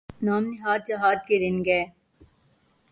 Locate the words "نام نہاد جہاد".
0.25-1.19